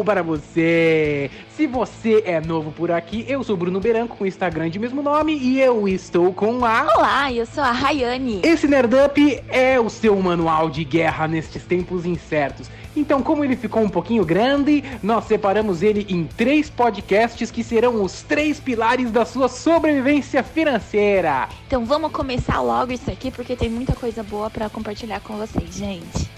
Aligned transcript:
Hello 0.00 0.04
para 0.04 0.22
você! 0.22 1.30
Se 1.54 1.66
você 1.66 2.22
é 2.24 2.40
novo 2.40 2.72
por 2.72 2.90
aqui, 2.90 3.22
eu 3.28 3.44
sou 3.44 3.54
Bruno 3.54 3.78
Beranco 3.80 4.16
com 4.16 4.24
o 4.24 4.26
Instagram 4.26 4.70
de 4.70 4.78
mesmo 4.78 5.02
nome 5.02 5.36
e 5.36 5.60
eu 5.60 5.86
estou 5.86 6.32
com 6.32 6.64
a. 6.64 6.88
Olá, 6.96 7.30
eu 7.30 7.44
sou 7.44 7.62
a 7.62 7.70
Rayane. 7.70 8.40
Esse 8.42 8.66
Nerdup 8.66 9.42
é 9.48 9.78
o 9.78 9.90
seu 9.90 10.16
manual 10.16 10.70
de 10.70 10.84
guerra 10.84 11.28
nestes 11.28 11.64
tempos 11.64 12.06
incertos. 12.06 12.70
Então, 12.96 13.22
como 13.22 13.44
ele 13.44 13.56
ficou 13.56 13.82
um 13.82 13.90
pouquinho 13.90 14.24
grande, 14.24 14.82
nós 15.02 15.24
separamos 15.26 15.82
ele 15.82 16.06
em 16.08 16.24
três 16.24 16.70
podcasts 16.70 17.50
que 17.50 17.62
serão 17.62 18.02
os 18.02 18.22
três 18.22 18.58
pilares 18.58 19.10
da 19.10 19.26
sua 19.26 19.48
sobrevivência 19.48 20.42
financeira. 20.42 21.46
Então 21.66 21.84
vamos 21.84 22.10
começar 22.10 22.62
logo 22.62 22.90
isso 22.90 23.10
aqui 23.10 23.30
porque 23.30 23.54
tem 23.54 23.68
muita 23.68 23.94
coisa 23.94 24.22
boa 24.22 24.48
para 24.48 24.70
compartilhar 24.70 25.20
com 25.20 25.36
vocês, 25.36 25.74
gente. 25.74 26.30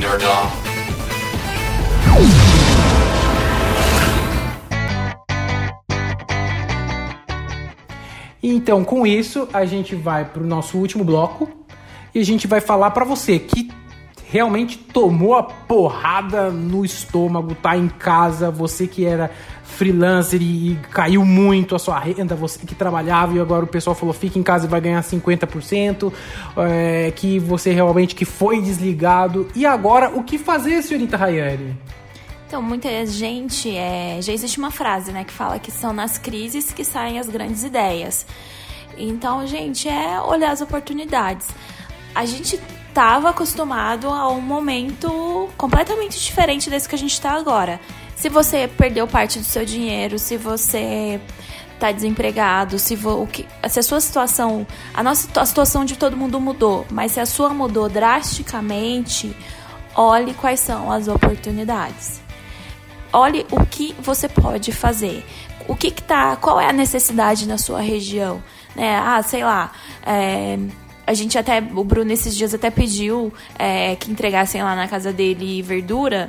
Nerdão. 0.00 0.50
Então, 8.42 8.84
com 8.84 9.06
isso, 9.06 9.48
a 9.52 9.64
gente 9.64 9.94
vai 9.94 10.24
pro 10.24 10.44
nosso 10.44 10.78
último 10.78 11.04
bloco 11.04 11.48
e 12.14 12.18
a 12.18 12.24
gente 12.24 12.46
vai 12.46 12.60
falar 12.60 12.90
para 12.90 13.04
você 13.04 13.38
que 13.38 13.70
realmente 14.30 14.78
tomou 14.78 15.34
a 15.34 15.42
porrada 15.42 16.50
no 16.50 16.84
estômago, 16.84 17.52
tá 17.56 17.76
em 17.76 17.88
casa, 17.88 18.48
você 18.48 18.86
que 18.86 19.04
era 19.04 19.28
freelancer 19.64 20.40
e 20.40 20.78
caiu 20.92 21.24
muito 21.24 21.74
a 21.74 21.78
sua 21.78 21.98
renda, 21.98 22.36
você 22.36 22.64
que 22.64 22.74
trabalhava 22.74 23.36
e 23.36 23.40
agora 23.40 23.64
o 23.64 23.68
pessoal 23.68 23.96
falou 23.96 24.14
fica 24.14 24.38
em 24.38 24.42
casa 24.42 24.66
e 24.66 24.68
vai 24.68 24.80
ganhar 24.80 25.02
50%, 25.02 26.12
é, 26.56 27.10
que 27.10 27.40
você 27.40 27.72
realmente 27.72 28.14
que 28.14 28.24
foi 28.24 28.60
desligado. 28.60 29.48
E 29.54 29.66
agora, 29.66 30.10
o 30.10 30.22
que 30.22 30.38
fazer, 30.38 30.80
senhorita 30.82 31.16
Rayane? 31.16 31.76
Então, 32.46 32.62
muita 32.62 33.04
gente, 33.06 33.76
é, 33.76 34.18
já 34.20 34.32
existe 34.32 34.58
uma 34.58 34.70
frase, 34.70 35.10
né, 35.10 35.24
que 35.24 35.32
fala 35.32 35.58
que 35.58 35.72
são 35.72 35.92
nas 35.92 36.18
crises 36.18 36.72
que 36.72 36.84
saem 36.84 37.18
as 37.18 37.28
grandes 37.28 37.64
ideias. 37.64 38.26
Então, 38.96 39.44
gente, 39.46 39.88
é 39.88 40.20
olhar 40.20 40.52
as 40.52 40.60
oportunidades. 40.60 41.48
A 42.14 42.24
gente 42.24 42.60
estava 42.90 43.30
acostumado 43.30 44.08
a 44.08 44.28
um 44.28 44.40
momento 44.40 45.48
completamente 45.56 46.20
diferente 46.20 46.68
desse 46.68 46.88
que 46.88 46.94
a 46.94 46.98
gente 46.98 47.12
está 47.12 47.32
agora. 47.32 47.80
Se 48.16 48.28
você 48.28 48.68
perdeu 48.68 49.06
parte 49.06 49.38
do 49.38 49.44
seu 49.44 49.64
dinheiro, 49.64 50.18
se 50.18 50.36
você 50.36 51.20
está 51.72 51.90
desempregado, 51.90 52.78
se, 52.78 52.94
vo, 52.94 53.26
que, 53.26 53.46
se 53.68 53.78
a 53.78 53.82
sua 53.82 54.00
situação, 54.00 54.66
a 54.92 55.02
nossa 55.02 55.28
a 55.40 55.46
situação 55.46 55.84
de 55.84 55.96
todo 55.96 56.16
mundo 56.16 56.38
mudou, 56.38 56.86
mas 56.90 57.12
se 57.12 57.20
a 57.20 57.24
sua 57.24 57.50
mudou 57.54 57.88
drasticamente, 57.88 59.34
olhe 59.94 60.34
quais 60.34 60.60
são 60.60 60.92
as 60.92 61.08
oportunidades. 61.08 62.20
Olhe 63.12 63.46
o 63.50 63.64
que 63.64 63.94
você 64.00 64.28
pode 64.28 64.72
fazer. 64.72 65.24
O 65.66 65.74
que, 65.74 65.90
que 65.90 66.02
tá, 66.02 66.36
qual 66.36 66.60
é 66.60 66.68
a 66.68 66.72
necessidade 66.72 67.48
na 67.48 67.56
sua 67.56 67.80
região? 67.80 68.42
Né? 68.74 68.96
Ah, 68.96 69.22
sei 69.22 69.42
lá, 69.42 69.72
é, 70.04 70.58
a 71.10 71.14
gente 71.14 71.36
até, 71.36 71.60
o 71.74 71.82
Bruno 71.82 72.12
esses 72.12 72.36
dias 72.36 72.54
até 72.54 72.70
pediu 72.70 73.32
é, 73.58 73.96
que 73.96 74.12
entregassem 74.12 74.62
lá 74.62 74.76
na 74.76 74.86
casa 74.86 75.12
dele 75.12 75.60
verdura. 75.60 76.28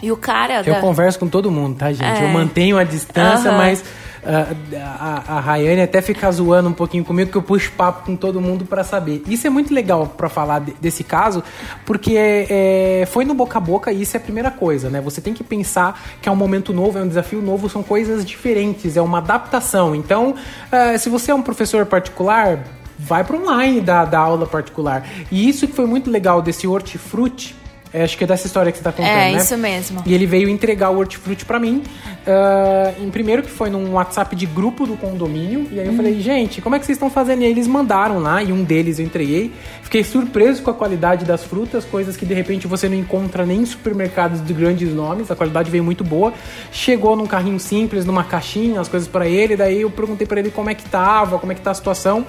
E 0.00 0.12
o 0.12 0.16
cara. 0.16 0.62
Eu 0.64 0.74
da... 0.74 0.80
converso 0.80 1.18
com 1.18 1.26
todo 1.26 1.50
mundo, 1.50 1.76
tá, 1.76 1.92
gente? 1.92 2.04
É. 2.04 2.22
Eu 2.22 2.28
mantenho 2.28 2.78
a 2.78 2.84
distância, 2.84 3.50
Aham. 3.50 3.58
mas 3.58 3.80
uh, 3.80 4.76
a, 5.00 5.38
a 5.38 5.40
Rayane 5.40 5.80
até 5.80 6.00
fica 6.00 6.30
zoando 6.30 6.68
um 6.68 6.72
pouquinho 6.72 7.04
comigo 7.04 7.32
que 7.32 7.36
eu 7.36 7.42
puxo 7.42 7.72
papo 7.72 8.04
com 8.04 8.14
todo 8.14 8.40
mundo 8.40 8.64
pra 8.64 8.84
saber. 8.84 9.24
Isso 9.26 9.44
é 9.46 9.50
muito 9.50 9.74
legal 9.74 10.06
pra 10.06 10.28
falar 10.28 10.60
de- 10.60 10.74
desse 10.80 11.02
caso, 11.02 11.42
porque 11.84 12.14
é, 12.16 13.08
foi 13.10 13.24
no 13.24 13.34
boca 13.34 13.58
a 13.58 13.60
boca 13.60 13.90
e 13.90 14.02
isso 14.02 14.16
é 14.16 14.20
a 14.20 14.22
primeira 14.22 14.52
coisa, 14.52 14.88
né? 14.88 15.00
Você 15.00 15.20
tem 15.20 15.32
que 15.34 15.42
pensar 15.42 16.00
que 16.22 16.28
é 16.28 16.32
um 16.32 16.36
momento 16.36 16.72
novo, 16.72 16.98
é 16.98 17.02
um 17.02 17.08
desafio 17.08 17.40
novo, 17.42 17.68
são 17.68 17.82
coisas 17.82 18.24
diferentes, 18.24 18.96
é 18.96 19.02
uma 19.02 19.18
adaptação. 19.18 19.96
Então, 19.96 20.34
uh, 20.34 20.98
se 20.98 21.08
você 21.08 21.32
é 21.32 21.34
um 21.34 21.42
professor 21.42 21.86
particular, 21.86 22.58
vai 22.98 23.22
para 23.24 23.36
online 23.36 23.80
da, 23.80 24.04
da 24.04 24.18
aula 24.18 24.46
particular. 24.46 25.06
E 25.30 25.48
isso 25.48 25.66
que 25.66 25.72
foi 25.74 25.86
muito 25.86 26.10
legal 26.10 26.40
desse 26.42 26.66
hortifruti, 26.66 27.54
é, 27.92 28.02
acho 28.02 28.18
que 28.18 28.24
é 28.24 28.26
dessa 28.26 28.46
história 28.46 28.70
que 28.70 28.76
você 28.78 28.84
tá 28.84 28.90
contando, 28.92 29.08
É, 29.08 29.32
né? 29.32 29.38
isso 29.38 29.56
mesmo. 29.56 30.02
E 30.04 30.12
ele 30.12 30.26
veio 30.26 30.48
entregar 30.50 30.90
o 30.90 30.98
hortifruti 30.98 31.44
pra 31.46 31.58
mim. 31.58 31.82
ah, 32.26 32.92
em 33.00 33.08
primeiro 33.08 33.42
que 33.42 33.48
foi 33.48 33.70
num 33.70 33.92
WhatsApp 33.92 34.34
de 34.34 34.44
grupo 34.46 34.84
do 34.84 34.96
condomínio. 34.96 35.68
E 35.70 35.78
aí 35.78 35.86
eu 35.86 35.92
Uhum. 35.92 35.96
falei, 35.96 36.20
gente, 36.20 36.60
como 36.60 36.74
é 36.74 36.78
que 36.80 36.84
vocês 36.84 36.96
estão 36.96 37.08
fazendo? 37.08 37.42
E 37.42 37.44
aí 37.44 37.50
eles 37.52 37.68
mandaram 37.68 38.18
lá, 38.18 38.42
e 38.42 38.52
um 38.52 38.64
deles 38.64 38.98
eu 38.98 39.06
entreguei. 39.06 39.52
Fiquei 39.82 40.02
surpreso 40.02 40.62
com 40.62 40.70
a 40.70 40.74
qualidade 40.74 41.24
das 41.24 41.44
frutas, 41.44 41.84
coisas 41.84 42.16
que 42.16 42.26
de 42.26 42.34
repente 42.34 42.66
você 42.66 42.88
não 42.88 42.96
encontra 42.96 43.46
nem 43.46 43.60
em 43.60 43.66
supermercados 43.66 44.44
de 44.44 44.52
grandes 44.52 44.92
nomes. 44.92 45.30
A 45.30 45.36
qualidade 45.36 45.70
veio 45.70 45.84
muito 45.84 46.02
boa. 46.02 46.34
Chegou 46.72 47.14
num 47.16 47.26
carrinho 47.26 47.60
simples, 47.60 48.04
numa 48.04 48.24
caixinha, 48.24 48.80
as 48.80 48.88
coisas 48.88 49.08
pra 49.08 49.26
ele. 49.28 49.56
Daí 49.56 49.80
eu 49.82 49.90
perguntei 49.90 50.26
pra 50.26 50.40
ele 50.40 50.50
como 50.50 50.68
é 50.68 50.74
que 50.74 50.84
tava, 50.84 51.38
como 51.38 51.52
é 51.52 51.54
que 51.54 51.60
tá 51.62 51.70
a 51.70 51.74
situação. 51.74 52.26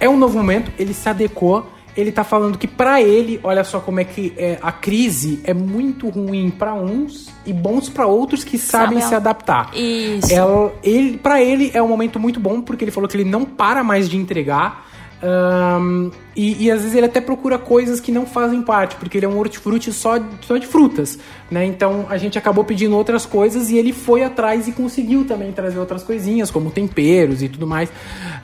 É 0.00 0.08
um 0.08 0.16
novo 0.16 0.36
momento, 0.36 0.70
ele 0.78 0.94
se 0.94 1.08
adequou. 1.08 1.66
Ele 1.96 2.12
tá 2.12 2.22
falando 2.22 2.56
que 2.56 2.68
pra 2.68 3.02
ele, 3.02 3.40
olha 3.42 3.64
só 3.64 3.80
como 3.80 3.98
é 3.98 4.04
que 4.04 4.32
é, 4.36 4.56
a 4.62 4.70
crise 4.70 5.40
é 5.42 5.52
muito 5.52 6.08
ruim 6.08 6.48
pra 6.48 6.72
uns 6.72 7.28
e 7.44 7.52
bons 7.52 7.88
pra 7.88 8.06
outros 8.06 8.44
que 8.44 8.56
sabem 8.56 9.00
Sabe, 9.00 9.08
se 9.08 9.14
adaptar. 9.16 9.74
Isso. 9.74 10.32
Ela, 10.32 10.72
ele, 10.80 11.18
para 11.18 11.42
ele 11.42 11.72
é 11.74 11.82
um 11.82 11.88
momento 11.88 12.20
muito 12.20 12.38
bom 12.38 12.60
porque 12.60 12.84
ele 12.84 12.92
falou 12.92 13.08
que 13.08 13.16
ele 13.16 13.28
não 13.28 13.44
para 13.44 13.82
mais 13.82 14.08
de 14.08 14.16
entregar. 14.16 14.87
Ahn, 15.22 16.10
e, 16.36 16.64
e 16.66 16.70
às 16.70 16.80
vezes 16.82 16.94
ele 16.96 17.06
até 17.06 17.20
procura 17.20 17.58
coisas 17.58 17.98
que 18.00 18.12
não 18.12 18.24
fazem 18.26 18.62
parte, 18.62 18.96
porque 18.96 19.18
ele 19.18 19.26
é 19.26 19.28
um 19.28 19.36
hortifruti 19.38 19.92
só, 19.92 20.18
só 20.42 20.56
de 20.56 20.66
frutas, 20.66 21.18
né? 21.50 21.64
Então 21.64 22.06
a 22.08 22.16
gente 22.16 22.38
acabou 22.38 22.62
pedindo 22.64 22.96
outras 22.96 23.26
coisas 23.26 23.70
e 23.70 23.76
ele 23.76 23.92
foi 23.92 24.22
atrás 24.22 24.68
e 24.68 24.72
conseguiu 24.72 25.24
também 25.24 25.50
trazer 25.52 25.78
outras 25.78 26.02
coisinhas, 26.02 26.50
como 26.50 26.70
temperos 26.70 27.42
e 27.42 27.48
tudo 27.48 27.66
mais. 27.66 27.90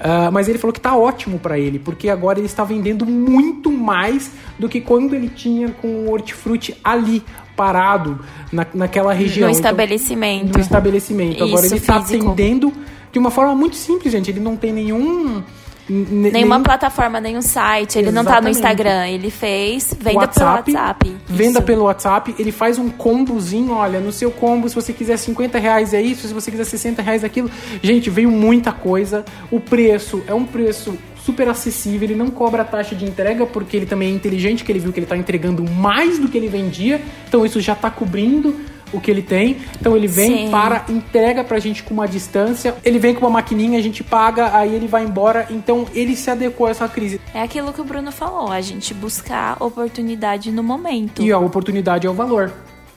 Ah, 0.01 0.31
mas 0.33 0.49
ele 0.49 0.59
falou 0.59 0.73
que 0.73 0.81
tá 0.81 0.97
ótimo 0.97 1.39
pra 1.39 1.59
ele, 1.59 1.79
porque 1.79 2.09
agora 2.09 2.39
ele 2.39 2.47
está 2.47 2.65
vendendo 2.65 3.07
muito 3.07 3.71
mais 3.71 4.33
do 4.59 4.69
que 4.69 4.81
quando 4.81 5.15
ele 5.15 5.29
tinha 5.29 5.69
com 5.71 5.89
o 6.07 6.11
hortifruti 6.13 6.77
ali, 6.83 7.23
parado, 7.57 8.19
na, 8.53 8.67
naquela 8.75 9.13
região. 9.13 9.49
No 9.49 9.55
Então- 9.55 9.71
estabelecimento. 9.71 10.53
no 10.55 10.61
estabelecimento. 10.61 11.45
Agora 11.45 11.65
Isso, 11.67 11.75
ele 11.75 11.81
está 11.81 11.97
atendendo 11.97 12.73
de 13.13 13.19
uma 13.21 13.31
forma 13.31 13.55
muito 13.55 13.77
simples, 13.77 14.11
gente. 14.13 14.29
Ele 14.31 14.41
não 14.41 14.57
tem 14.57 14.73
nenhum. 14.73 15.41
N- 15.89 16.31
Nenhuma 16.31 16.55
nenhum 16.57 16.63
plataforma, 16.63 17.21
nenhum 17.21 17.43
site. 17.43 17.99
Ele 17.99 18.11
não 18.11 18.25
tá 18.25 18.41
no 18.41 18.49
Exatamente. 18.49 18.57
Instagram. 18.57 19.07
Ele 19.09 19.31
fez 19.31 19.95
venda 20.01 20.19
WhatsApp, 20.21 20.63
pelo 20.65 20.77
WhatsApp. 20.79 21.17
Venda 21.27 21.59
Isso. 21.59 21.63
pelo 21.63 21.83
WhatsApp, 21.85 22.35
ele 22.39 22.53
faz 22.53 22.79
um 22.79 22.89
combozinho, 22.89 23.73
olha, 23.73 24.01
no 24.01 24.13
seu 24.13 24.31
combo, 24.31 24.69
se 24.69 24.75
você 24.75 24.93
quiser 24.93 25.17
50 25.17 25.59
reais 25.59 25.93
é 25.95 26.01
isso, 26.03 26.27
se 26.27 26.35
você 26.35 26.51
quiser 26.51 26.65
60 26.65 27.03
reais 27.03 27.23
é 27.23 27.27
aquilo. 27.27 27.51
Gente, 27.83 28.09
veio 28.11 28.31
muita 28.31 28.73
coisa. 28.73 29.25
O 29.51 29.61
preço 29.61 30.23
é 30.27 30.35
um 30.35 30.45
preço 30.45 30.97
super 31.25 31.49
acessível, 31.49 32.03
ele 32.07 32.15
não 32.15 32.29
cobra 32.29 32.63
taxa 32.65 32.95
de 32.95 33.07
entrega, 33.07 33.47
porque 33.47 33.77
ele 33.79 33.87
também 33.87 34.09
é 34.09 34.15
inteligente, 34.15 34.63
que 34.63 34.71
ele 34.71 34.79
viu 34.79 34.93
que 34.93 35.01
ele 35.01 35.07
tá 35.07 35.17
entregando 35.17 35.65
mais 35.71 36.19
do 36.19 36.29
que 36.29 36.37
ele 36.37 36.49
vendia, 36.49 37.01
então 37.27 37.47
isso 37.47 37.63
já 37.63 37.75
tá 37.75 37.91
cobrindo 37.91 38.55
o 38.95 39.01
que 39.01 39.11
ele 39.11 39.23
tem. 39.23 39.59
Então 39.79 39.97
ele 39.97 40.07
vem, 40.07 40.47
Sim. 40.47 40.51
para, 40.51 40.85
entrega 40.89 41.45
pra 41.45 41.59
gente 41.59 41.83
com 41.83 41.93
uma 41.93 42.07
distância, 42.07 42.75
ele 42.85 42.99
vem 42.99 43.15
com 43.15 43.21
uma 43.21 43.31
maquininha, 43.31 43.79
a 43.79 43.83
gente 43.83 44.03
paga, 44.03 44.57
aí 44.57 44.75
ele 44.75 44.87
vai 44.87 45.05
embora. 45.05 45.47
Então 45.51 45.87
ele 45.95 46.17
se 46.17 46.31
adequou 46.31 46.67
a 46.67 46.71
essa 46.71 46.89
crise. 46.89 47.21
É 47.35 47.43
aquilo 47.43 47.73
que 47.73 47.81
o 47.81 47.85
Bruno 47.85 48.13
falou, 48.13 48.51
a 48.51 48.61
gente 48.61 48.95
buscar 48.95 49.57
oportunidade 49.61 50.51
no 50.51 50.63
momento. 50.63 51.23
E 51.23 51.33
a 51.33 51.39
oportunidade 51.39 52.07
é 52.07 52.11
o 52.11 52.15
valor. 52.15 52.53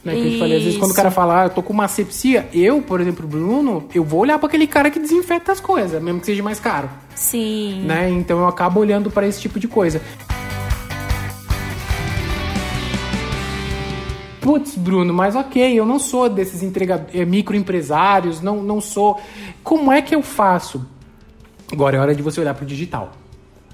Né, 0.07 0.13
que 0.15 0.35
eu 0.35 0.39
falei, 0.39 0.57
às 0.57 0.63
vezes 0.63 0.79
quando 0.79 0.91
o 0.91 0.93
cara 0.93 1.11
fala, 1.11 1.41
ah, 1.41 1.45
eu 1.47 1.49
tô 1.49 1.61
com 1.61 1.73
uma 1.73 1.83
asepsia, 1.83 2.47
eu, 2.53 2.81
por 2.81 3.01
exemplo, 3.01 3.27
Bruno, 3.27 3.89
eu 3.93 4.05
vou 4.05 4.21
olhar 4.21 4.39
para 4.39 4.47
aquele 4.47 4.65
cara 4.65 4.89
que 4.89 4.99
desinfeta 4.99 5.51
as 5.51 5.59
coisas, 5.59 6.01
mesmo 6.01 6.21
que 6.21 6.25
seja 6.25 6.41
mais 6.41 6.61
caro, 6.61 6.89
Sim. 7.13 7.81
né? 7.83 8.09
Então 8.09 8.39
eu 8.39 8.47
acabo 8.47 8.79
olhando 8.79 9.11
para 9.11 9.27
esse 9.27 9.41
tipo 9.41 9.59
de 9.59 9.67
coisa. 9.67 10.01
Putz, 14.47 14.75
Bruno, 14.75 15.13
mas 15.13 15.35
ok, 15.35 15.77
eu 15.77 15.85
não 15.85 15.99
sou 15.99 16.29
desses 16.29 16.63
eh, 16.63 17.25
microempresários, 17.25 18.39
não, 18.39 18.63
não 18.63 18.79
sou. 18.79 19.19
Como 19.61 19.91
é 19.91 20.01
que 20.01 20.15
eu 20.15 20.21
faço? 20.23 20.87
Agora 21.69 21.97
é 21.97 21.99
hora 21.99 22.15
de 22.15 22.21
você 22.21 22.39
olhar 22.39 22.53
para 22.53 22.63
o 22.63 22.65
digital. 22.65 23.11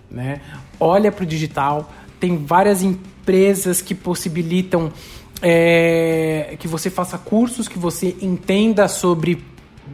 Né? 0.09 0.41
Olha 0.79 1.11
para 1.11 1.21
o 1.21 1.27
digital, 1.27 1.93
tem 2.19 2.43
várias 2.43 2.81
empresas 2.81 3.83
que 3.83 3.93
possibilitam 3.93 4.91
é, 5.43 6.55
que 6.57 6.67
você 6.67 6.89
faça 6.89 7.19
cursos, 7.19 7.67
que 7.67 7.77
você 7.77 8.15
entenda 8.19 8.87
sobre 8.87 9.45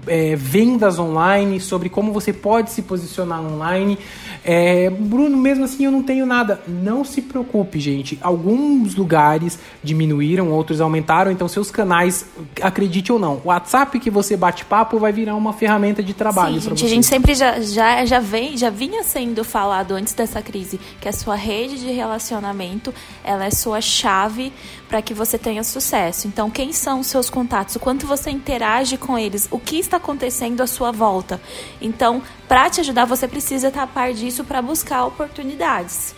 é, 0.07 0.35
vendas 0.35 0.99
online, 0.99 1.59
sobre 1.59 1.89
como 1.89 2.11
você 2.11 2.31
pode 2.31 2.71
se 2.71 2.81
posicionar 2.81 3.41
online. 3.41 3.97
É, 4.43 4.89
Bruno, 4.89 5.37
mesmo 5.37 5.65
assim 5.65 5.85
eu 5.85 5.91
não 5.91 6.03
tenho 6.03 6.25
nada. 6.25 6.61
Não 6.67 7.03
se 7.03 7.21
preocupe, 7.21 7.79
gente. 7.79 8.17
Alguns 8.21 8.95
lugares 8.95 9.59
diminuíram, 9.83 10.51
outros 10.51 10.81
aumentaram, 10.81 11.31
então 11.31 11.47
seus 11.47 11.71
canais, 11.71 12.25
acredite 12.61 13.11
ou 13.11 13.19
não, 13.19 13.41
o 13.43 13.47
WhatsApp 13.49 13.99
que 13.99 14.09
você 14.09 14.35
bate 14.35 14.65
papo 14.65 14.99
vai 14.99 15.11
virar 15.11 15.35
uma 15.35 15.53
ferramenta 15.53 16.01
de 16.01 16.13
trabalho 16.13 16.55
Sim, 16.55 16.67
para 16.67 16.75
gente, 16.75 16.79
você. 16.79 16.85
a 16.85 16.89
gente 16.89 17.05
sempre 17.05 17.33
já, 17.35 17.59
já, 17.59 18.05
já, 18.05 18.19
vem, 18.19 18.57
já 18.57 18.69
vinha 18.69 19.03
sendo 19.03 19.43
falado 19.43 19.93
antes 19.93 20.13
dessa 20.13 20.41
crise 20.41 20.79
que 20.99 21.07
a 21.07 21.13
sua 21.13 21.35
rede 21.35 21.79
de 21.79 21.91
relacionamento 21.91 22.93
ela 23.23 23.45
é 23.45 23.51
sua 23.51 23.81
chave 23.81 24.51
para 24.87 25.01
que 25.01 25.13
você 25.13 25.37
tenha 25.37 25.63
sucesso. 25.63 26.27
Então, 26.27 26.49
quem 26.49 26.73
são 26.73 26.99
os 27.01 27.07
seus 27.07 27.29
contatos? 27.29 27.75
O 27.75 27.79
quanto 27.79 28.07
você 28.07 28.31
interage 28.31 28.97
com 28.97 29.17
eles? 29.17 29.47
O 29.51 29.59
que 29.59 29.77
está 29.89 29.97
acontecendo 29.97 30.61
à 30.61 30.67
sua 30.67 30.91
volta? 30.91 31.41
Então, 31.81 32.21
para 32.47 32.69
te 32.69 32.79
ajudar, 32.79 33.05
você 33.05 33.27
precisa 33.27 33.67
estar 33.67 33.83
a 33.83 33.87
par 33.87 34.13
disso 34.13 34.43
para 34.43 34.61
buscar 34.61 35.05
oportunidades. 35.05 36.15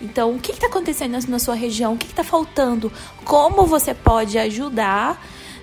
Então, 0.00 0.34
o 0.34 0.38
que 0.38 0.52
está 0.52 0.66
acontecendo 0.66 1.18
na- 1.28 1.38
sua 1.38 1.54
região? 1.54 1.94
O 1.94 1.98
que 1.98 2.06
está 2.06 2.22
faltando? 2.22 2.92
Como 3.24 3.66
você 3.66 3.94
pode 3.94 4.38
ajudar 4.38 5.20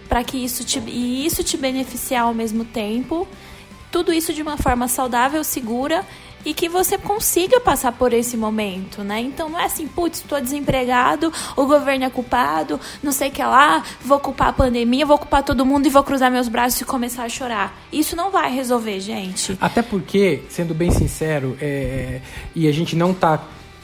para 0.10 0.24
que 0.24 0.38
isso 0.44 0.64
te, 0.64 0.80
e 0.80 1.26
isso 1.26 1.44
te 1.44 1.56
beneficiar 1.58 2.24
ao 2.24 2.34
mesmo 2.34 2.66
tempo? 2.66 3.28
Tudo 3.92 4.12
isso 4.12 4.34
de 4.34 4.42
uma 4.42 4.58
forma 4.58 4.88
saudável, 4.88 5.44
segura 5.44 6.06
e 6.46 6.54
que 6.54 6.68
você 6.70 6.98
consiga 6.98 7.60
passar 7.60 7.92
por 7.92 8.14
esse 8.14 8.36
momento, 8.38 9.04
né? 9.04 9.20
Então 9.20 9.50
não 9.50 9.60
é 9.60 9.66
assim, 9.66 9.88
putz, 9.88 10.20
estou 10.20 10.40
desempregado, 10.42 11.32
o 11.56 11.66
governo 11.66 12.06
é 12.06 12.10
culpado, 12.10 12.80
não 13.02 13.12
sei 13.12 13.30
o 13.30 13.32
que 13.32 13.44
lá, 13.44 13.84
vou 14.04 14.20
culpar 14.20 14.48
a 14.50 14.54
pandemia, 14.54 15.06
vou 15.06 15.18
culpar 15.18 15.44
todo 15.44 15.66
mundo 15.66 15.86
e 15.86 15.90
vou 15.90 16.04
cruzar 16.04 16.32
meus 16.32 16.48
braços 16.48 16.82
e 16.82 16.86
começar 16.86 17.24
a 17.24 17.30
chorar. 17.30 17.80
Isso 17.92 18.16
não 18.16 18.32
vai 18.32 18.54
resolver, 18.54 19.00
gente. 19.00 19.58
Até 19.62 19.82
porque, 19.82 20.42
sendo 20.50 20.74
bem 20.74 20.92
sincero, 20.92 21.58
é, 21.62 22.22
e 22.56 22.68
a 22.68 22.72
gente 22.72 22.96
não 22.96 23.14
tá 23.14 23.40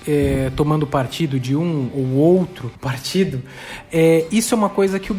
é, 0.07 0.49
tomando 0.55 0.87
partido 0.87 1.37
de 1.39 1.55
um 1.55 1.89
ou 1.93 2.15
outro 2.15 2.71
partido, 2.79 3.43
é, 3.91 4.25
isso 4.31 4.55
é 4.55 4.57
uma 4.57 4.69
coisa 4.69 4.99
que 4.99 5.11
o- 5.11 5.17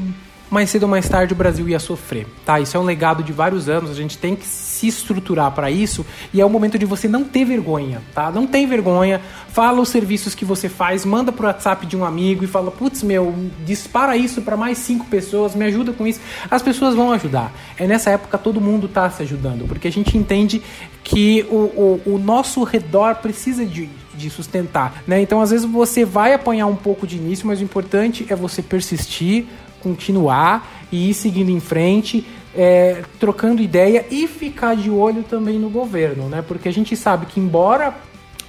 mais 0.51 0.71
cedo 0.71 0.85
ou 0.85 0.89
mais 0.89 1.09
tarde 1.09 1.33
o 1.33 1.37
Brasil 1.37 1.69
ia 1.69 1.79
sofrer, 1.79 2.27
tá? 2.45 2.59
Isso 2.61 2.77
é 2.77 2.81
um 2.81 2.85
legado 2.85 3.23
de 3.23 3.33
vários 3.33 3.69
anos, 3.69 3.91
a 3.91 3.95
gente 3.95 4.17
tem 4.17 4.35
que 4.35 4.47
se 4.47 4.87
estruturar 4.87 5.51
para 5.53 5.71
isso 5.71 6.05
e 6.33 6.41
é 6.41 6.45
o 6.45 6.51
momento 6.51 6.79
de 6.79 6.87
você 6.87 7.09
não 7.09 7.25
ter 7.25 7.45
vergonha, 7.45 8.01
tá? 8.15 8.31
Não 8.31 8.47
tem 8.47 8.67
vergonha, 8.67 9.21
fala 9.49 9.81
os 9.81 9.89
serviços 9.89 10.35
que 10.35 10.45
você 10.45 10.69
faz, 10.69 11.05
manda 11.05 11.33
pro 11.33 11.47
WhatsApp 11.47 11.87
de 11.87 11.97
um 11.97 12.05
amigo 12.05 12.45
e 12.45 12.47
fala, 12.47 12.71
putz, 12.71 13.03
meu, 13.03 13.35
dispara 13.65 14.17
isso 14.17 14.43
para 14.43 14.57
mais 14.57 14.79
cinco 14.79 15.07
pessoas, 15.07 15.55
me 15.55 15.65
ajuda 15.65 15.93
com 15.93 16.07
isso. 16.07 16.21
As 16.51 16.63
pessoas 16.63 16.95
vão 16.95 17.13
ajudar. 17.13 17.53
É 17.77 17.87
nessa 17.87 18.11
época 18.11 18.39
todo 18.39 18.61
mundo 18.61 18.89
tá 18.89 19.11
se 19.11 19.23
ajudando, 19.23 19.67
porque 19.67 19.89
a 19.89 19.93
gente 19.93 20.17
entende 20.17 20.63
que 21.03 21.47
o, 21.51 21.57
o, 21.57 22.03
o 22.15 22.19
nosso 22.19 22.63
redor 22.65 23.17
precisa 23.17 23.65
de, 23.65 23.89
de 24.15 24.31
sustentar, 24.31 25.03
né? 25.07 25.21
Então 25.21 25.41
às 25.41 25.51
vezes 25.51 25.67
você 25.67 26.05
vai 26.05 26.35
apanhar 26.35 26.67
um 26.67 26.77
pouco 26.77 27.07
de 27.07 27.17
início, 27.17 27.47
mas 27.47 27.61
o 27.61 27.65
importante 27.65 28.27
é 28.29 28.37
você 28.37 28.63
persistir, 28.63 29.47
continuar 29.83 30.87
e 30.91 31.11
ir 31.11 31.15
seguindo 31.15 31.51
em 31.51 31.61
frente, 31.61 32.27
é, 32.55 33.03
trocando 33.19 33.63
ideia 33.63 34.07
e 34.11 34.27
ficar 34.27 34.75
de 34.75 34.91
olho 34.91 35.23
também 35.23 35.59
no 35.59 35.71
governo, 35.71 36.29
né? 36.29 36.43
Porque 36.47 36.69
a 36.69 36.73
gente 36.73 36.97
sabe 36.97 37.27
que 37.27 37.41
embora 37.41 37.95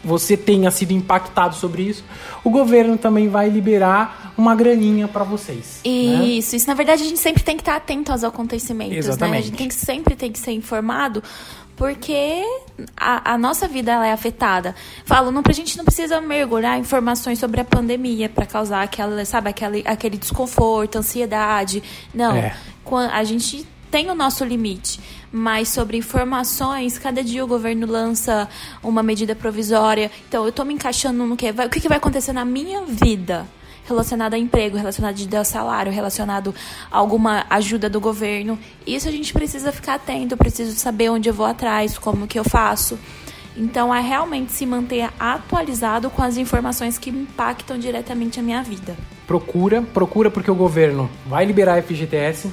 você 0.04 0.38
tenha 0.38 0.72
sido 0.72 0.92
impactado 0.92 1.56
sobre 1.56 1.84
isso, 1.84 2.04
o 2.44 2.50
governo 2.50 2.98
também 2.98 3.28
vai 3.28 3.50
liberar 3.50 4.34
uma 4.38 4.56
graninha 4.56 5.08
para 5.08 5.24
vocês. 5.24 5.82
né? 5.84 5.90
Isso, 5.90 6.56
isso 6.56 6.68
na 6.68 6.74
verdade 6.74 7.04
a 7.04 7.06
gente 7.06 7.20
sempre 7.20 7.44
tem 7.44 7.56
que 7.56 7.62
estar 7.62 7.76
atento 7.76 8.12
aos 8.12 8.24
acontecimentos, 8.24 8.94
né? 8.94 8.98
A 8.98 9.00
Exatamente. 9.00 9.46
gente 9.48 9.58
tem 9.58 9.68
que 9.68 9.76
sempre 9.76 10.16
tem 10.16 10.32
que 10.32 10.40
ser 10.40 10.52
informado, 10.52 11.22
porque 11.76 12.44
a, 12.96 13.34
a 13.34 13.38
nossa 13.38 13.68
vida 13.68 13.92
ela 13.92 14.06
é 14.06 14.12
afetada. 14.12 14.76
Falo, 15.06 15.32
não, 15.32 15.42
a 15.48 15.52
gente 15.52 15.78
não 15.78 15.86
precisa 15.86 16.20
mergulhar 16.20 16.78
informações 16.78 17.40
sobre 17.40 17.62
a 17.62 17.66
pandemia 17.66 18.28
para 18.28 18.46
causar 18.46 18.84
aquela, 18.84 19.24
sabe, 19.24 19.50
aquele, 19.50 19.84
aquele 19.86 20.18
desconforto, 20.18 20.98
ansiedade. 20.98 21.82
Não. 22.14 22.36
É. 22.36 22.54
A 23.14 23.24
gente 23.24 23.66
tem 23.92 24.10
o 24.10 24.16
nosso 24.16 24.44
limite, 24.46 25.00
mas 25.32 25.70
sobre 25.70 25.98
informações, 25.98 26.98
cada 26.98 27.24
dia 27.24 27.44
o 27.44 27.48
governo 27.48 27.88
lança 27.88 28.48
uma 28.84 29.02
medida 29.02 29.36
provisória. 29.36 30.12
Então, 30.28 30.46
eu 30.46 30.52
tô 30.52 30.64
me 30.64 30.74
encaixando 30.74 31.26
no 31.26 31.36
que 31.36 31.52
vai, 31.52 31.68
o 31.68 31.70
que, 31.70 31.80
que 31.80 31.90
vai 31.90 31.98
acontecer 31.98 32.34
na 32.34 32.46
minha 32.46 32.84
vida 32.84 33.48
relacionado 33.90 34.36
a 34.36 34.38
emprego, 34.38 34.78
relacionado 34.78 35.16
a 35.36 35.44
salário, 35.44 35.92
relacionado 35.92 36.54
a 36.92 36.98
alguma 36.98 37.46
ajuda 37.50 37.90
do 37.90 38.00
governo. 38.00 38.58
Isso 38.86 39.08
a 39.08 39.12
gente 39.12 39.34
precisa 39.34 39.72
ficar 39.72 39.96
atento, 39.96 40.36
eu 40.36 40.38
preciso 40.38 40.78
saber 40.78 41.10
onde 41.10 41.28
eu 41.28 41.34
vou 41.34 41.48
atrás, 41.48 41.98
como 41.98 42.28
que 42.28 42.38
eu 42.38 42.44
faço. 42.44 43.00
Então, 43.58 43.94
é 43.94 44.00
realmente 44.00 44.52
se 44.52 44.66
manter 44.66 45.10
atualizado 45.20 46.10
com 46.10 46.22
as 46.22 46.38
informações 46.38 46.98
que 46.98 47.10
impactam 47.10 47.78
diretamente 47.78 48.40
a 48.40 48.44
minha 48.44 48.62
vida. 48.62 48.96
Procura, 49.26 49.82
procura 49.82 50.30
porque 50.30 50.50
o 50.50 50.56
governo 50.56 51.10
vai 51.28 51.46
liberar 51.46 51.82
FGTS. 51.82 52.50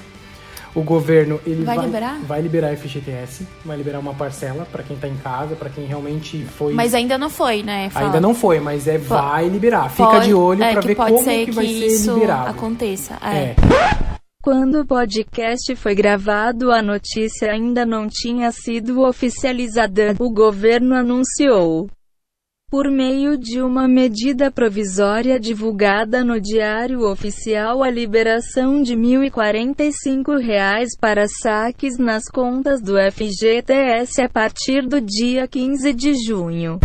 O 0.76 0.82
governo 0.82 1.40
ele 1.46 1.64
Vai 1.64 1.78
liberar? 1.78 2.20
vai 2.22 2.42
liberar 2.42 2.76
FGTS, 2.76 3.46
vai 3.64 3.78
liberar 3.78 3.98
uma 3.98 4.12
parcela 4.12 4.66
para 4.70 4.82
quem 4.82 4.94
tá 4.96 5.08
em 5.08 5.16
casa, 5.16 5.56
para 5.56 5.70
quem 5.70 5.86
realmente 5.86 6.44
foi 6.44 6.74
Mas 6.74 6.92
ainda 6.92 7.16
não 7.16 7.30
foi, 7.30 7.62
né? 7.62 7.88
Fala. 7.88 8.06
Ainda 8.06 8.20
não 8.20 8.34
foi, 8.34 8.60
mas 8.60 8.86
é 8.86 8.98
vai 8.98 9.48
liberar. 9.48 9.88
Fica 9.90 10.10
Pode- 10.10 10.26
de 10.26 10.34
olho 10.34 10.62
é, 10.62 10.72
para 10.72 10.82
que 10.82 10.88
ver 10.88 10.96
pode 10.96 11.12
como 11.12 11.24
ser 11.24 11.44
que 11.46 11.50
vai 11.50 11.66
ser 11.66 11.86
isso 11.86 12.12
liberado. 12.12 12.50
aconteça. 12.50 13.18
É. 13.22 13.36
É. 13.36 13.56
Quando 14.42 14.80
o 14.82 14.86
podcast 14.86 15.74
foi 15.74 15.94
gravado, 15.94 16.70
a 16.70 16.80
notícia 16.82 17.50
ainda 17.50 17.84
não 17.86 18.06
tinha 18.08 18.52
sido 18.52 19.00
oficializada. 19.02 20.14
O 20.20 20.30
governo 20.30 20.94
anunciou, 20.94 21.88
por 22.68 22.90
meio 22.90 23.38
de 23.38 23.62
uma 23.62 23.86
medida 23.86 24.50
provisória 24.50 25.38
divulgada 25.38 26.24
no 26.24 26.40
Diário 26.40 27.08
Oficial, 27.08 27.80
a 27.80 27.88
liberação 27.88 28.82
de 28.82 28.96
1.045 28.96 30.40
reais 30.40 30.96
para 30.98 31.28
saques 31.28 31.96
nas 31.96 32.24
contas 32.24 32.82
do 32.82 32.94
FGTS 32.98 34.20
a 34.20 34.28
partir 34.28 34.82
do 34.84 35.00
dia 35.00 35.46
15 35.46 35.92
de 35.92 36.14
junho. 36.26 36.80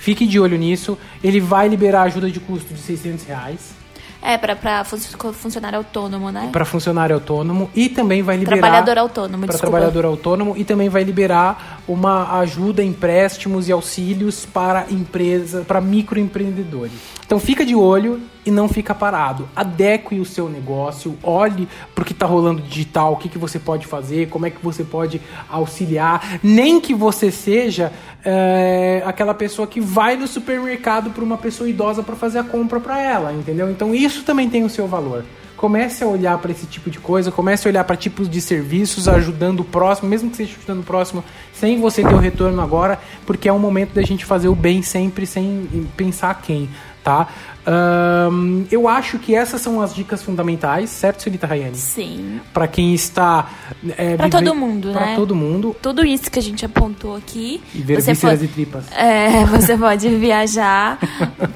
Fique 0.00 0.26
de 0.26 0.40
olho 0.40 0.58
nisso. 0.58 0.98
Ele 1.22 1.38
vai 1.38 1.68
liberar 1.68 2.02
ajuda 2.02 2.28
de 2.28 2.40
custo 2.40 2.74
de 2.74 2.80
600 2.80 3.24
reais 3.24 3.81
É, 4.22 4.38
fun- 4.84 5.32
funcionário 5.32 5.78
autônomo, 5.78 6.30
né? 6.30 6.48
para 6.52 6.64
funcionário 6.64 7.14
autônomo 7.16 7.68
e 7.74 7.88
também 7.88 8.22
vai 8.22 8.36
liberar 8.36 8.60
Trabalhador 8.60 8.98
autônomo, 8.98 9.46
para 9.46 9.58
trabalhador 9.58 10.04
autônomo 10.04 10.56
e 10.56 10.64
também 10.64 10.88
vai 10.88 11.02
liberar 11.02 11.82
uma 11.88 12.38
ajuda, 12.38 12.84
empréstimos 12.84 13.68
e 13.68 13.72
auxílios 13.72 14.46
para 14.46 14.86
empresa, 14.90 15.64
para 15.66 15.80
microempreendedores. 15.80 16.92
Então 17.26 17.40
fica 17.40 17.64
de 17.64 17.74
olho 17.74 18.20
e 18.44 18.50
não 18.50 18.68
fica 18.68 18.94
parado. 18.94 19.48
Adeque 19.54 20.18
o 20.18 20.24
seu 20.24 20.48
negócio, 20.48 21.16
olhe 21.22 21.68
para 21.94 22.02
o 22.02 22.04
que 22.04 22.12
está 22.12 22.26
rolando 22.26 22.60
digital, 22.60 23.12
o 23.12 23.16
que, 23.16 23.28
que 23.28 23.38
você 23.38 23.58
pode 23.58 23.86
fazer, 23.86 24.28
como 24.28 24.46
é 24.46 24.50
que 24.50 24.62
você 24.62 24.84
pode 24.84 25.20
auxiliar. 25.48 26.38
Nem 26.42 26.80
que 26.80 26.94
você 26.94 27.30
seja 27.30 27.92
é, 28.24 29.02
aquela 29.04 29.34
pessoa 29.34 29.66
que 29.66 29.80
vai 29.80 30.16
no 30.16 30.26
supermercado 30.26 31.10
para 31.10 31.24
uma 31.24 31.38
pessoa 31.38 31.68
idosa 31.68 32.02
para 32.02 32.16
fazer 32.16 32.38
a 32.38 32.44
compra 32.44 32.80
para 32.80 33.00
ela, 33.00 33.32
entendeu? 33.32 33.70
Então 33.70 33.94
isso 33.94 34.22
também 34.24 34.48
tem 34.48 34.64
o 34.64 34.70
seu 34.70 34.86
valor. 34.86 35.24
Comece 35.56 36.02
a 36.02 36.08
olhar 36.08 36.36
para 36.38 36.50
esse 36.50 36.66
tipo 36.66 36.90
de 36.90 36.98
coisa, 36.98 37.30
comece 37.30 37.68
a 37.68 37.70
olhar 37.70 37.84
para 37.84 37.94
tipos 37.94 38.28
de 38.28 38.40
serviços, 38.40 39.06
ajudando 39.06 39.60
o 39.60 39.64
próximo, 39.64 40.08
mesmo 40.08 40.28
que 40.28 40.36
seja 40.36 40.56
ajudando 40.56 40.80
o 40.80 40.82
próximo, 40.82 41.22
sem 41.54 41.80
você 41.80 42.02
ter 42.02 42.12
o 42.12 42.18
retorno 42.18 42.60
agora, 42.60 42.98
porque 43.24 43.48
é 43.48 43.52
um 43.52 43.60
momento 43.60 43.92
da 43.92 44.02
gente 44.02 44.24
fazer 44.24 44.48
o 44.48 44.56
bem 44.56 44.82
sempre 44.82 45.24
sem 45.24 45.86
pensar 45.96 46.34
quem, 46.42 46.68
tá? 47.02 47.28
Ahn, 47.66 48.64
eu 48.70 48.88
acho 48.88 49.18
que 49.18 49.34
essas 49.34 49.60
são 49.60 49.80
as 49.80 49.94
dicas 49.94 50.22
fundamentais, 50.22 50.90
certo, 50.90 51.22
Celita 51.22 51.46
Rayane? 51.46 51.76
Sim. 51.76 52.40
Para 52.52 52.66
quem 52.66 52.94
está. 52.94 53.48
É, 53.96 54.16
Pra 54.16 54.26
vive- 54.26 54.30
todo 54.44 54.54
mundo, 54.54 54.92
Pra 54.92 55.06
né? 55.06 55.16
todo 55.16 55.34
mundo. 55.34 55.76
Tudo 55.80 56.04
isso 56.04 56.30
que 56.30 56.38
a 56.38 56.42
gente 56.42 56.64
apontou 56.64 57.16
aqui. 57.16 57.62
E 57.74 57.78
ver 57.78 58.00
você 58.00 58.14
pode- 58.14 58.44
e 58.44 58.48
tripas. 58.48 58.84
É, 58.96 59.44
você 59.46 59.76
pode 59.76 60.08
viajar 60.16 60.98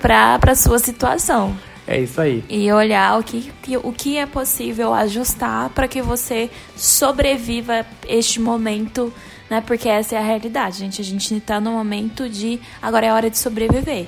pra, 0.00 0.38
pra 0.38 0.54
sua 0.54 0.78
situação. 0.78 1.56
É 1.88 2.00
isso 2.00 2.20
aí. 2.20 2.42
E 2.48 2.72
olhar 2.72 3.18
o 3.18 3.22
que, 3.22 3.52
o 3.84 3.92
que 3.92 4.16
é 4.18 4.26
possível 4.26 4.92
ajustar 4.92 5.68
para 5.70 5.86
que 5.86 6.02
você 6.02 6.50
sobreviva 6.74 7.86
este 8.08 8.40
momento, 8.40 9.12
né? 9.48 9.62
Porque 9.64 9.88
essa 9.88 10.16
é 10.16 10.18
a 10.18 10.22
realidade, 10.22 10.78
gente. 10.78 11.00
A 11.00 11.04
gente 11.04 11.38
tá 11.40 11.60
no 11.60 11.70
momento 11.72 12.28
de. 12.28 12.58
Agora 12.82 13.06
é 13.06 13.12
hora 13.12 13.30
de 13.30 13.38
sobreviver. 13.38 14.06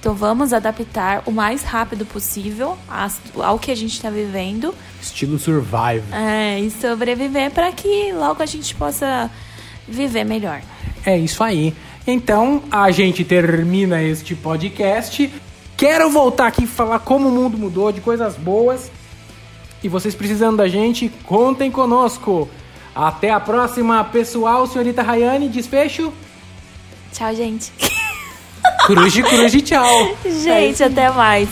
Então 0.00 0.14
vamos 0.14 0.52
adaptar 0.52 1.22
o 1.26 1.32
mais 1.32 1.62
rápido 1.62 2.06
possível 2.06 2.78
ao 3.34 3.58
que 3.58 3.70
a 3.70 3.74
gente 3.74 3.94
está 3.94 4.10
vivendo 4.10 4.72
Estilo 5.02 5.38
survive. 5.38 6.04
é, 6.12 6.60
e 6.60 6.70
sobreviver 6.70 7.50
para 7.50 7.72
que 7.72 8.12
logo 8.12 8.42
a 8.42 8.46
gente 8.46 8.74
possa 8.74 9.30
viver 9.88 10.24
melhor. 10.24 10.62
É 11.04 11.16
isso 11.16 11.42
aí. 11.42 11.74
Então, 12.06 12.62
a 12.70 12.90
gente 12.90 13.24
termina 13.24 14.02
este 14.02 14.34
podcast. 14.34 15.30
Quero 15.76 16.10
voltar 16.10 16.46
aqui 16.46 16.64
e 16.64 16.66
falar 16.66 17.00
como 17.00 17.28
o 17.28 17.32
mundo 17.32 17.58
mudou, 17.58 17.92
de 17.92 18.00
coisas 18.00 18.34
boas. 18.36 18.90
E 19.82 19.88
vocês 19.88 20.14
precisando 20.14 20.56
da 20.56 20.68
gente, 20.68 21.08
contem 21.24 21.70
conosco. 21.70 22.48
Até 22.94 23.30
a 23.30 23.38
próxima, 23.38 24.02
pessoal. 24.04 24.66
Senhorita 24.66 25.02
Rayane, 25.02 25.48
desfecho. 25.48 26.12
Tchau, 27.12 27.34
gente. 27.34 27.72
Cruz, 28.88 29.20
cruz, 29.20 29.52
tchau. 29.60 30.16
Gente, 30.24 30.82
até 30.82 31.10
mais. 31.10 31.46